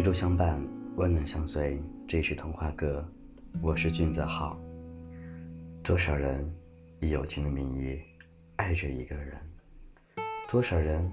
[0.00, 0.58] 一路相伴，
[0.96, 1.78] 温暖相随。
[2.08, 3.06] 这是童话歌，
[3.60, 4.58] 我是俊泽浩。
[5.82, 6.50] 多少人
[7.00, 8.00] 以友情的名义
[8.56, 9.36] 爱着一个人，
[10.50, 11.06] 多少人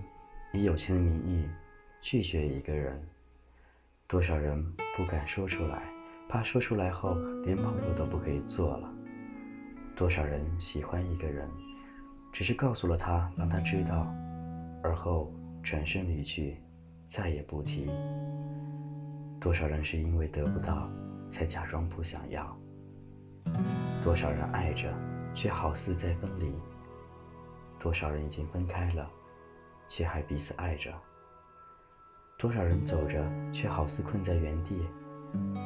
[0.54, 1.46] 以友情的名义
[2.02, 2.98] 拒绝一个人，
[4.08, 4.64] 多少人
[4.96, 5.82] 不敢说出来，
[6.30, 7.14] 怕说出来后
[7.44, 8.90] 连梦路都不可以做了。
[9.98, 11.46] 多少人喜欢一个人，
[12.32, 14.08] 只是告诉了他，让他知道，
[14.82, 15.30] 而后
[15.62, 16.56] 转身离去，
[17.10, 17.90] 再也不提。
[19.40, 20.90] 多少人是因为得不到，
[21.32, 22.58] 才假装不想要？
[24.04, 24.94] 多少人爱着，
[25.34, 26.54] 却好似在分离？
[27.80, 29.10] 多少人已经分开了，
[29.88, 30.94] 却还彼此爱着？
[32.38, 34.76] 多少人走着，却好似困在原地？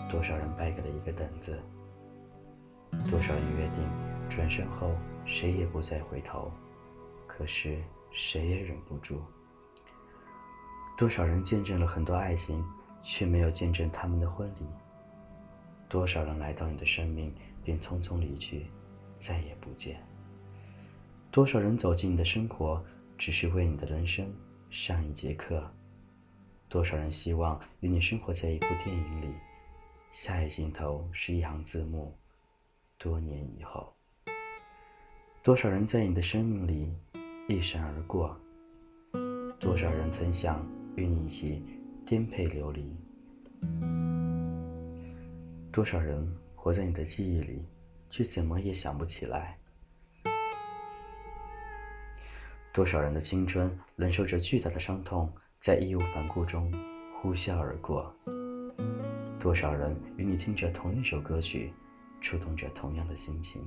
[0.10, 1.60] 多少人败给了一个等字？
[3.10, 4.92] 多少人约定转身后
[5.26, 6.52] 谁也不再回头？
[7.26, 9.22] 可是谁也忍不住。
[11.02, 12.64] 多少人见证了很多爱情？
[13.02, 14.68] 却没有见证他们的婚礼。
[15.90, 18.68] 多少人来到你的生命，便匆匆离去，
[19.20, 20.00] 再也不见。
[21.32, 22.86] 多少人走进你的生活，
[23.18, 24.32] 只是为你的人生
[24.70, 25.68] 上一节课。
[26.70, 29.34] 多少人希望与你生活在一部电影里，
[30.12, 32.16] 下一镜头是一行字幕。
[33.00, 33.92] 多年以后，
[35.42, 36.94] 多少人在你的生命里
[37.48, 38.40] 一闪而过？
[39.60, 40.64] 多少人曾想
[40.96, 41.64] 与你一起？
[42.06, 42.94] 颠沛流离，
[45.72, 47.64] 多少人活在你的记忆里，
[48.10, 49.58] 却怎么也想不起来？
[52.74, 56.70] 多少人的青春忍受着巨大的伤痛，在义无反顾中
[57.22, 58.14] 呼啸而过？
[59.40, 61.72] 多少人与你听着同一首歌曲，
[62.20, 63.62] 触动着同样的心情？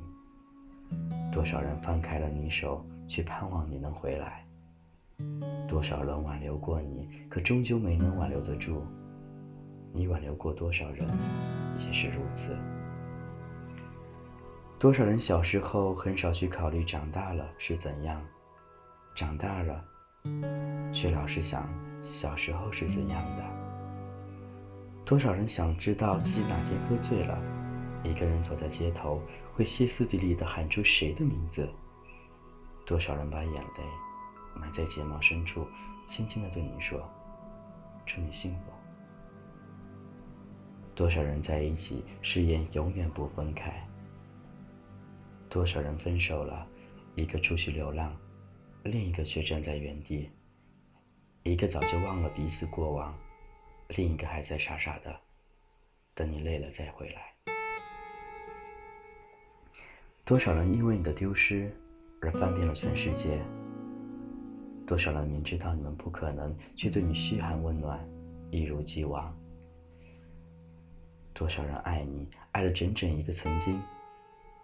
[1.33, 4.44] 多少人放开了你手，却盼望你能回来？
[5.67, 8.85] 多少人挽留过你，可终究没能挽留得住。
[9.93, 11.07] 你挽留过多少人，
[11.77, 12.57] 也是如此。
[14.79, 18.21] 多少人小时候很少去考虑长大了是怎样，
[19.15, 19.85] 长大了，
[20.93, 21.67] 却老是想
[22.01, 23.45] 小时候是怎样的。
[25.05, 27.39] 多少人想知道自己哪天喝醉了，
[28.03, 29.21] 一个人走在街头，
[29.55, 31.69] 会歇斯底里地喊出谁的名字？
[32.85, 34.04] 多少人把眼泪。
[34.59, 35.67] 埋在睫毛深处，
[36.07, 37.09] 轻轻地对你说
[38.07, 38.73] ：“祝你幸福。”
[40.95, 43.85] 多少人在一起誓言永远不分开？
[45.49, 46.67] 多少人分手了，
[47.15, 48.17] 一个出去流浪，
[48.85, 50.31] 另一个却站在原地。
[51.43, 53.15] 一个早就忘了彼此过往，
[53.89, 55.15] 另一个还在傻傻的
[56.15, 57.35] 等你累了再回来。
[60.25, 61.71] 多少人因为你的丢失
[62.23, 63.39] 而翻遍了全世界？
[64.87, 67.99] 多少人明知道你们不可能，却对你嘘寒问暖，
[68.51, 69.35] 一如既往？
[71.33, 73.81] 多少人爱你，爱了整整一个曾经？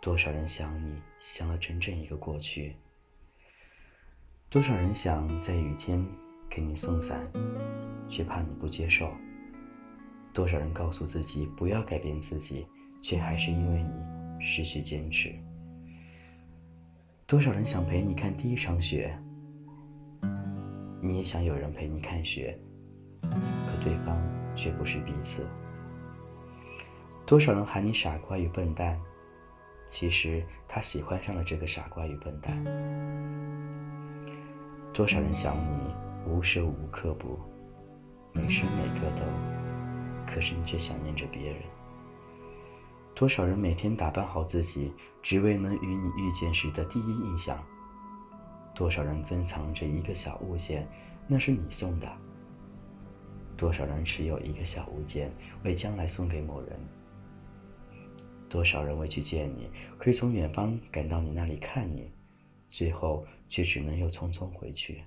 [0.00, 2.76] 多少人想你，想了整整一个过去？
[4.50, 6.04] 多少人想在雨天
[6.50, 7.18] 给你送伞，
[8.08, 9.10] 却怕你不接受？
[10.34, 12.66] 多少人告诉自己不要改变自己，
[13.00, 15.34] 却还是因为你失去坚持？
[17.26, 19.18] 多少人想陪你看第一场雪？
[21.00, 22.58] 你也想有人陪你看雪，
[23.22, 24.16] 可对方
[24.54, 25.46] 却不是彼此。
[27.24, 29.00] 多少人喊你傻瓜与笨蛋，
[29.88, 32.62] 其实他喜欢上了这个傻瓜与笨蛋。
[34.92, 35.94] 多少人想你
[36.26, 37.38] 无时无刻不，
[38.32, 39.22] 每时每刻都，
[40.30, 41.62] 可是你却想念着别人。
[43.14, 47.58] 多少人每天打扮好自己，只为能与你遇见时的第一印象。
[48.74, 50.86] 多少人珍藏着一个小物件，
[51.26, 52.08] 那是你送的。
[53.56, 55.30] 多少人持有一个小物件，
[55.64, 56.70] 为将来送给某人。
[58.48, 59.68] 多少人为去见你，
[59.98, 62.10] 可以从远方赶到你那里看你，
[62.70, 65.02] 最后却只能又匆匆回去。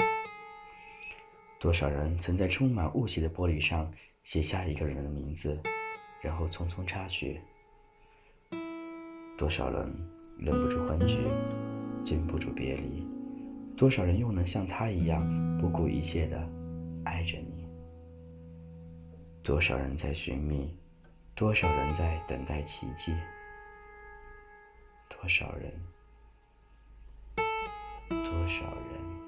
[1.60, 5.60] 多少人曾在充满雾气的玻璃上写下一个人的名字，
[6.22, 7.42] 然后匆匆擦去。
[9.38, 9.92] 多少人
[10.38, 11.18] 忍不住欢聚，
[12.04, 13.23] 禁不住别离。
[13.76, 16.38] 多少人又能像他一样不顾一切的
[17.04, 17.68] 爱着你？
[19.42, 20.78] 多少人在寻觅？
[21.36, 23.14] 多少人在等待奇迹？
[25.10, 25.74] 多少人？
[28.08, 29.23] 多少人？